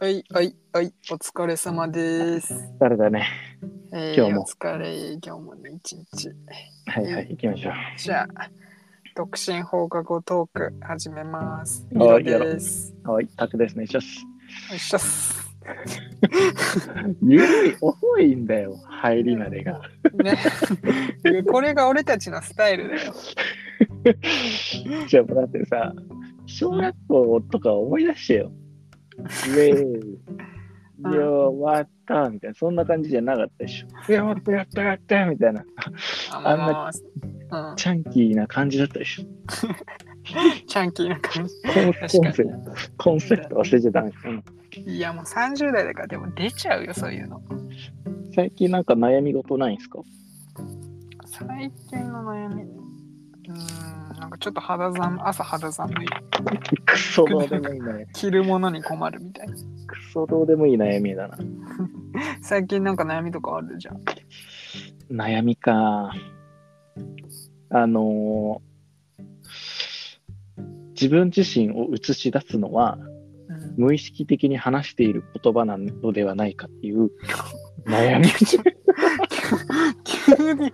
[0.00, 2.54] はい、はい、はい、お疲れ様です。
[2.78, 3.28] 誰だね。
[3.92, 6.30] えー今日もお疲れ、今日もね、一日。
[6.86, 7.74] はいはい、行きましょう。
[7.98, 8.50] じゃあ、
[9.14, 11.86] 独身放課後トーク始めます。
[11.92, 12.94] ミロはいです。
[13.04, 13.86] はい、タクですね。
[13.86, 14.02] ちょっ
[14.70, 15.54] よいしょっす。
[17.22, 19.82] ゆるい、遅いんだよ、入りまでが。
[20.14, 20.38] ね。
[21.52, 23.12] これが俺たちのスタイルだよ。
[25.06, 25.92] じゃあ、だってさ、
[26.46, 28.50] 小学校とか思い出してよ。
[29.20, 30.20] ウェーイ。
[31.02, 34.12] 終わったみたいな、そんな感じじゃなかったでしょ。
[34.12, 35.64] いや、った、やった、やったみたいな、
[36.30, 36.90] ああんなま
[37.50, 39.24] あ、うん、チャンキーな感じだったでしょ。
[40.66, 41.54] チャンキーな感じ。
[41.62, 44.04] コンセプト、コンセプト忘れちゃ
[44.86, 47.40] いや、もう30代だからでも出ちゃうよ、そういうの。
[48.34, 50.00] 最近なんか悩み事ないんすか？
[51.26, 52.79] 最近の悩み。
[53.48, 56.06] うーん、なんかちょっと肌寒い、朝肌寒い。
[56.86, 58.12] クソどうでもいい悩み。
[58.12, 59.54] 着るものに困るみたいな。
[59.54, 59.60] ク
[60.12, 61.38] ソどうでもいい悩みだな。
[62.42, 64.00] 最近なんか悩みとかあるじゃん。
[65.10, 66.12] 悩みか。
[67.70, 68.70] あのー
[71.00, 72.98] 自分自身を映し出すのは
[73.48, 77.10] うん、無意識的に話している言葉なのではないかっていう
[77.86, 78.26] 悩み。
[80.36, 80.72] 急に、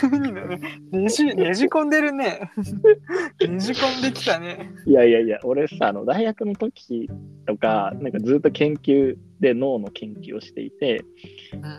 [0.00, 0.60] 急にだね。
[0.92, 2.50] ねじ、ねじ込んでるね。
[3.46, 4.70] ねじ込んできたね。
[4.86, 7.08] いやいやいや、俺さ、あの大学の時
[7.46, 11.04] とか、なんかずっと研究で脳の研究をしていて、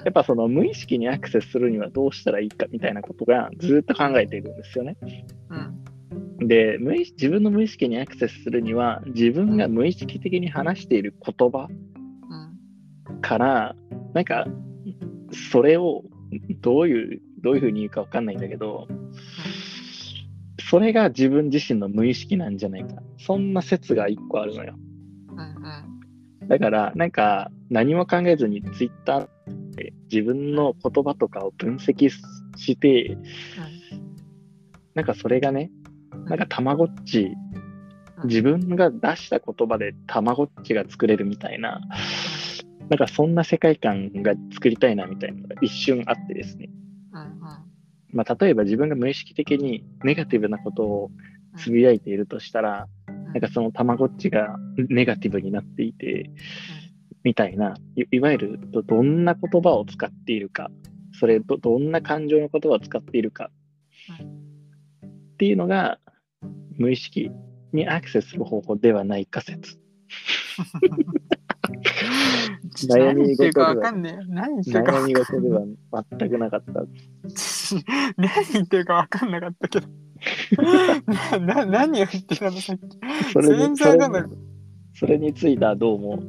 [0.03, 4.98] やっぱその無意識にアクセスするにはどうしたらいいかみたいなことがずっと考えているんですよね。
[5.50, 6.48] うん。
[6.48, 11.68] で無意識自分の無意識にアクセスするには自分が無意識的に話している言葉
[13.09, 13.22] うん。
[13.22, 13.76] から
[14.14, 14.46] なんか
[15.52, 16.03] それを
[16.66, 18.88] どういうどういうふうに言うかわかんないんだけど
[20.68, 23.04] それが自分自身の無意識なんじゃないか。
[23.20, 24.74] そんな説が一個あるのよ。
[26.48, 32.09] だからなんか何も考えずにツイッターで自分の言葉とかを分析
[32.56, 33.16] して
[34.96, 35.70] なんかそれがね
[36.25, 37.30] なんかたまごっち
[38.24, 41.81] 自分が出した言葉でたまごっちが作れるみたいな、
[42.90, 46.69] なんかそんな世界観が作りたいなみたいなのが一瞬あってですね。
[48.12, 51.12] まあ、例えば自分が無意識的にネガティブなことを
[51.57, 54.56] つぶやいているとしたら、なんかそのたまごっちが
[54.90, 56.29] ネガティブになっていて、
[57.24, 60.69] みたいな、いいわゆるどどんな言葉を使っているか、
[61.19, 63.50] それどどんな感情の言葉を使っているか
[65.06, 66.00] っていうのが
[66.78, 67.31] 無意識
[67.74, 69.78] にアクセスする方法ではないか説。
[72.88, 74.24] 悩み何言ってるかわ事ではかんねえよ。
[74.28, 75.62] 何言ってるか悩み事では
[76.19, 76.74] 全くなかった。
[78.18, 79.88] 何言ってるかわかんなかったけど。
[81.40, 83.00] な、な、何を言ってたのさっき。
[83.34, 84.24] それ全に然わかんない
[84.94, 85.34] それに。
[85.34, 86.19] ついてはどう思う？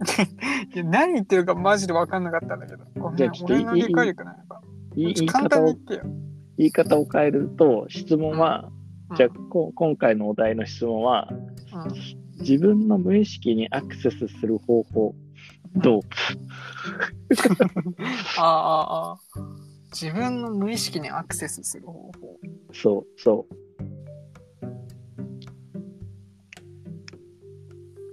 [0.74, 2.84] いや何言ってるかマジでわかんなかったんだけど。
[2.96, 4.62] ごめん俺の理解力ないのか。
[4.96, 5.74] 言い言い方を。
[6.56, 8.80] 言い方を変えると質問は、うん
[9.16, 15.14] じゃあこ今回のお題の質問はうん自分の無意識にアクセスする方法
[15.76, 16.00] どう？
[18.38, 19.18] ああ、ああ。
[19.92, 22.12] 自分の無意識にアクセスする方法。
[22.72, 23.46] そうそ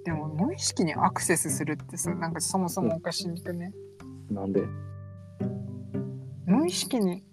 [0.05, 3.71] でも無意識にアクセスするってさ、なんかそもそもおかしいんだよね。
[4.31, 4.63] うなんで？
[6.45, 7.23] 無意識に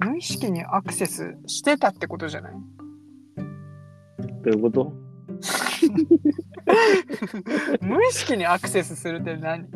[0.00, 2.52] 無意識にアクセスしてたってことじゃない？
[4.44, 4.92] どういうこと？
[7.80, 9.62] 無意識にアクセスするって何？
[9.62, 9.66] い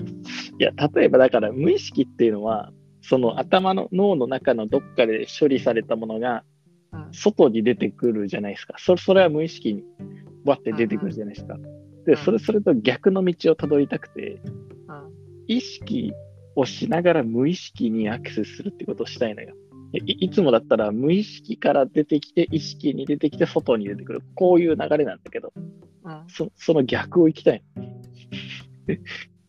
[0.59, 6.45] や例えばだから無意識っていうのはその頭の脳の中のどっかで処理されたものが
[6.93, 8.75] うん外に出てくるじゃないですか。
[8.79, 9.83] そそれは無意識に
[10.45, 11.57] わって出てくるじゃないですか。
[12.05, 14.63] で、それ、それと逆の道をたどりたくて、うん
[15.49, 16.13] 意識
[16.55, 19.55] をしながら無意識にアクセスするってことをしたいのよ。
[19.93, 24.23] いいつもだったら無意識から出てきて、意識に出てきて、外に出てくる。
[24.35, 25.82] こういう流れなんだけど、うん
[26.29, 27.85] そその逆を行きたいの。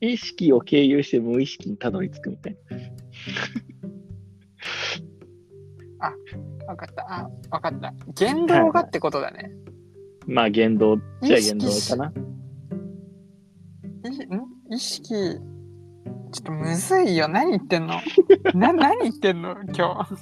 [0.02, 2.94] 意識を経由して無意識にたどり着くみたいな。
[6.68, 7.14] 分かった。
[7.14, 7.94] あ、分かった。
[8.16, 9.52] 言動がってことだね。
[10.26, 12.14] まあ言動じゃ言動かな。
[14.70, 17.28] 意識、ちょっとむずいよ。
[17.28, 17.96] 何言ってんの？
[18.56, 19.56] な、何言ってんの？
[19.76, 20.16] 今日。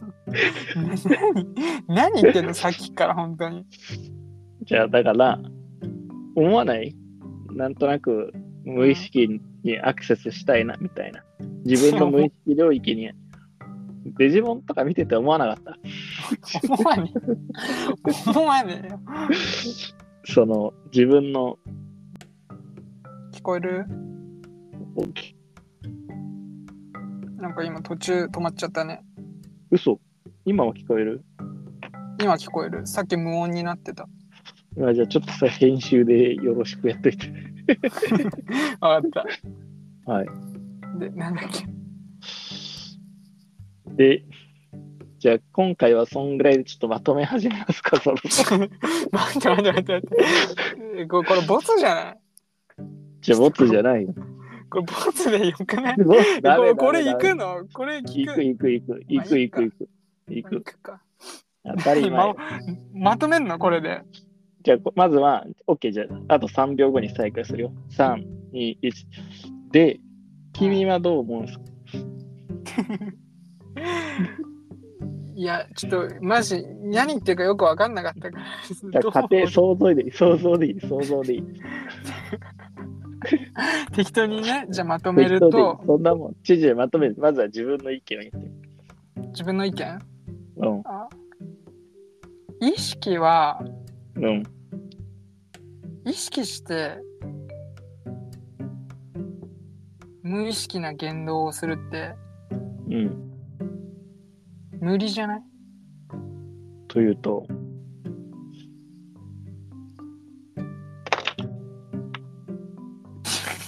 [1.87, 2.53] 何、何言ってんの？
[2.53, 3.65] さっきから本当に。
[4.63, 5.39] じゃあだから、
[6.35, 6.95] 思わない？
[7.51, 8.31] なんとなく
[8.63, 11.23] 無意識にアクセスしたいなみたいな。
[11.65, 13.11] 自分の無意識領域に。
[14.17, 15.77] デジモンとか見てて思わなかった。
[16.67, 18.29] 思わねえ。
[18.29, 18.99] 思わねえよ。
[20.25, 21.59] その自分の
[23.31, 23.85] 聞こえる？
[27.37, 29.03] なんか今途中止まっちゃったね。
[29.69, 29.99] 嘘
[30.45, 31.23] 今は聞こえる？
[32.19, 32.87] 今聞こえる。
[32.87, 34.07] さっき無音になってた。
[34.79, 37.27] あじゃあちょっとさ、編集でよろしくやっといて。
[38.79, 39.11] わかっ
[40.05, 40.11] た。
[40.11, 40.27] はい。
[40.99, 41.65] で、なんだっけ。
[43.95, 44.23] で、
[45.19, 48.67] じゃあ今回はそんぐらいでちょっとまとめ始めますか、そろそろ。
[49.11, 51.05] 待って待って待って待って。
[51.07, 52.17] これ、これボツじゃない？
[53.21, 54.15] じゃあ、ボツじゃないよ。
[54.69, 55.97] これボツでよくない？
[55.97, 56.41] ボツ？
[56.41, 57.65] ダこメれ、これ行くの？
[57.73, 59.89] これ聞行くく行く行く行く行く行く
[60.29, 61.01] 行く行くか。
[61.65, 62.11] 当たり前。
[62.17, 62.35] ま
[62.93, 63.59] まとめんの？
[63.59, 64.01] これで。
[64.63, 67.73] じゃあこまずは OK じゃああと3秒後に再開するよ。
[67.91, 68.23] 3、
[68.53, 68.91] 2、1
[69.71, 69.99] で
[70.53, 71.65] 君はどう思うんですか？
[75.33, 79.01] いや、ちょっと、マジ、何言ってるかよくわかんなかったから。
[79.01, 80.11] 家庭想像でいい。
[80.11, 80.79] 想像でいい。
[80.81, 81.43] 想像でいい。
[83.95, 86.35] 適当にね、じゃあまとめると、そんなもん。
[86.43, 87.15] 知事まとめる。
[87.17, 88.51] まずは自分の意見を言って。
[89.29, 89.99] 自分の意見？
[90.57, 90.81] うん。
[90.85, 91.07] あ
[92.59, 93.63] 意識は、
[94.15, 94.43] うん。
[96.05, 96.97] 意識して、
[100.23, 102.15] 無意識な言動をするって
[102.89, 103.31] うん。
[104.79, 105.41] 無理じゃない？
[106.87, 107.45] というと？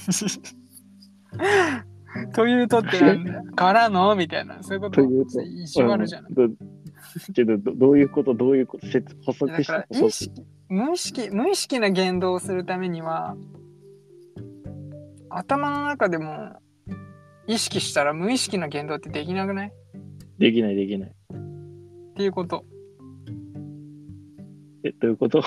[2.33, 4.15] というとってなんだよからの？
[4.15, 4.61] みたいな。
[4.61, 5.01] そういうこと？
[5.01, 5.41] というと？
[5.41, 6.31] 意地悪じゃない？
[6.35, 6.55] うん
[7.27, 10.11] どけどどどういうことどういうこと説補足して補足。
[10.11, 10.31] 意識
[10.69, 13.35] 無意識無意識な言動をするためには
[15.29, 16.59] 頭の中でも
[17.47, 19.67] 意識したら無意識な言動ってできなくない？
[19.67, 19.71] っ
[20.39, 21.11] できないできない。
[22.15, 22.65] ていうこと。
[24.85, 25.39] えどういうこと？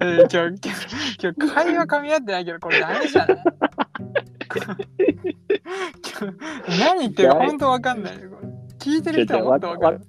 [0.00, 0.68] えー、今日
[1.22, 3.38] 今日会話噛み合ってないけどこれダメじゃない？
[6.80, 8.37] 何言ってるか本当わかんないよ。
[8.88, 10.00] 聞いてる人はもっとわかる。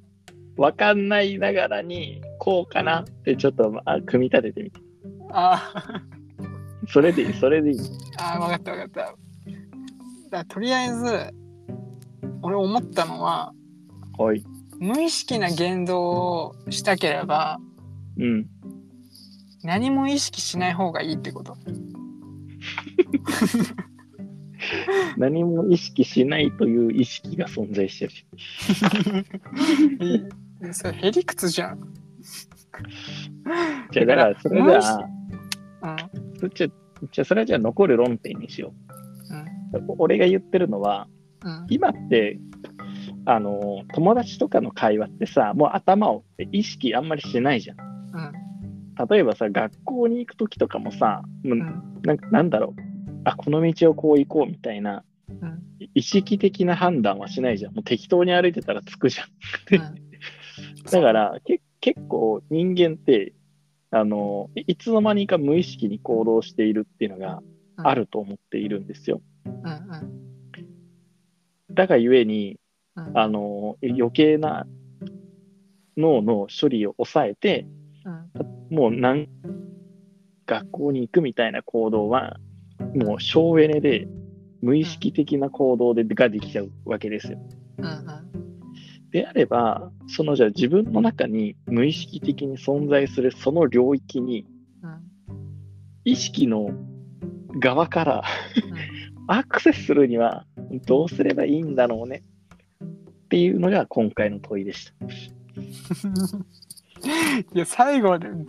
[0.58, 4.82] わかんないながらにこうかなってちょっとあ組み立ててみて
[5.32, 5.72] あ
[6.90, 7.84] それでいいそれでいいー
[8.18, 9.16] あー、わかったわかった。
[10.30, 11.34] だとりあえず
[12.42, 13.54] 俺思ったのは
[14.18, 14.44] はい
[14.80, 17.60] 無意識な言動をしたければ
[18.18, 18.48] うん
[19.64, 21.58] 何も意識しない方がいいってこと。
[25.18, 28.12] 何も意識しないという意識が存在してる。
[30.74, 31.94] それへりくつじゃ ん。
[33.92, 35.10] じゃあだからそれじゃあ
[35.82, 36.40] うん。
[36.40, 36.68] そじゃ
[37.12, 38.74] じゃあそれはじゃあ残る論点にしよ
[39.74, 39.80] う。
[39.80, 39.82] ん。
[39.82, 41.08] う俺が言ってるのは
[41.44, 41.66] うん。
[41.70, 42.40] 今って
[43.26, 47.78] あの友達とかの会話ってさもう頭を意識あんまりしないじゃん。
[47.80, 49.08] うん。
[49.08, 51.84] 例えばさ学校に行く時とかもさもううん。
[52.04, 52.89] なんかなんだろう
[53.30, 57.74] あこの道をこう行こうみたいなうん意識的な判断はしないじゃん。
[57.74, 59.28] もう適当に歩いてたら着くじゃん。
[59.76, 59.96] うん。
[60.92, 63.34] だからけ結構人間って
[63.92, 67.42] あのいいつの間にか無意識に行動しているっていうのが
[67.78, 69.22] あると思っているんですよ。
[69.46, 69.68] うんう
[71.72, 71.74] ん。
[71.74, 72.60] だがゆえに
[72.96, 73.18] うん。
[73.18, 74.68] あの余計な
[75.96, 77.68] 脳の処理を抑えて
[78.06, 78.76] うん。
[78.76, 79.28] もうなん
[80.46, 82.38] 学校に行くみたいな行動は
[82.96, 84.08] もう省エネで
[84.62, 87.40] 無意識的な行動でができちゃうわけですよ。
[87.78, 88.00] うんうん
[89.12, 94.46] であればそのじゃあ自分の中に無意識的に存在するその領域に
[94.84, 95.00] うん
[96.06, 96.70] 意識の
[97.60, 98.24] 側から
[99.28, 100.46] アクセスするには
[100.86, 102.24] どうすればいいんだろうね
[102.84, 102.88] っ
[103.30, 104.94] ていうのが今回の問いでした。
[107.56, 108.46] いや最後全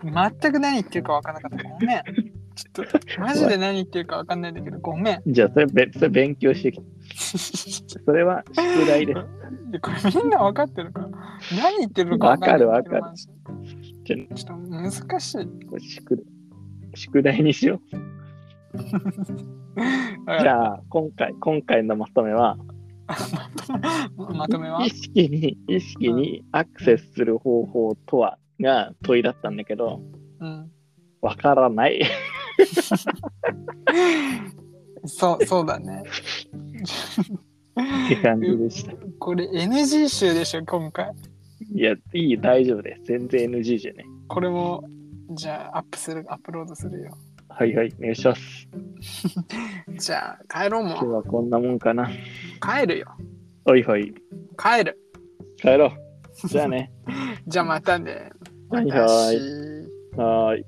[0.53, 1.69] く何言ってるか分からなかった。
[1.69, 2.03] ごめん。
[2.64, 5.23] ちょっとマジで何言ってるか分かんないんだけどごめん。
[5.26, 6.85] じゃあそれべそれ勉強してきて。
[8.05, 9.19] それは宿題です。
[9.71, 11.00] いやこれみんな分かってるか？
[11.02, 11.09] ら。
[11.62, 12.29] 何言ってるのか。
[12.29, 13.02] わかるわかる
[14.05, 14.90] ちょっと難
[15.21, 15.67] しい。
[15.67, 16.25] これ宿題
[16.95, 18.79] 宿題にしよう。
[18.81, 18.88] じ
[20.26, 22.57] あゃあ今回今回のまとめは
[24.17, 24.85] まとめは？
[24.85, 30.00] 意識に意識にアクセスする方法とはが問いだったんだけど
[30.40, 30.71] うん。
[31.21, 32.00] わからない。
[35.07, 36.02] そう、そうだね。
[38.07, 38.93] って感じでした。
[39.19, 41.11] これ NG 集でしょ、今回。
[41.75, 43.02] いや、いい、大丈夫です。
[43.05, 44.05] 全然 NG じゃね。
[44.29, 44.83] これも、
[45.31, 47.17] じゃあアップする、アップロードするよ。
[47.49, 48.69] はいはい、お願いします。
[49.99, 52.05] じゃあ帰ろう今日もはこんなもんかな。
[52.05, 52.07] う。
[52.61, 53.09] 帰るよ。
[53.64, 54.12] はいはい、
[54.57, 54.99] 帰る。
[55.57, 56.49] 帰ろう。
[56.49, 56.93] じゃあね。
[57.47, 58.31] じゃあまたね。
[58.71, 59.37] はいはい私
[60.17, 60.64] はーい。